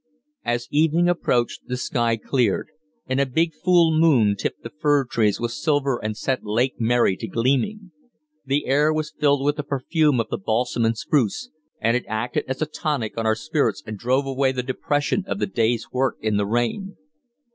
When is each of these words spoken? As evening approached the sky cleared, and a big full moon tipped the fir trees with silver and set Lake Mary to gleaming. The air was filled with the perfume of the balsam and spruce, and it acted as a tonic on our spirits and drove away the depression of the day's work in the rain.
As 0.43 0.67
evening 0.71 1.07
approached 1.07 1.67
the 1.67 1.77
sky 1.77 2.17
cleared, 2.17 2.69
and 3.05 3.19
a 3.21 3.25
big 3.27 3.53
full 3.63 3.91
moon 3.91 4.35
tipped 4.35 4.63
the 4.63 4.71
fir 4.71 5.05
trees 5.05 5.39
with 5.39 5.51
silver 5.51 6.03
and 6.03 6.17
set 6.17 6.43
Lake 6.43 6.73
Mary 6.81 7.15
to 7.17 7.27
gleaming. 7.27 7.91
The 8.43 8.65
air 8.65 8.91
was 8.91 9.11
filled 9.15 9.45
with 9.45 9.57
the 9.57 9.63
perfume 9.63 10.19
of 10.19 10.29
the 10.29 10.39
balsam 10.39 10.85
and 10.85 10.97
spruce, 10.97 11.51
and 11.79 11.95
it 11.95 12.05
acted 12.07 12.45
as 12.47 12.63
a 12.63 12.65
tonic 12.65 13.15
on 13.15 13.27
our 13.27 13.35
spirits 13.35 13.83
and 13.85 13.95
drove 13.95 14.25
away 14.25 14.51
the 14.51 14.63
depression 14.63 15.23
of 15.27 15.37
the 15.37 15.45
day's 15.45 15.91
work 15.91 16.17
in 16.19 16.37
the 16.37 16.47
rain. 16.47 16.97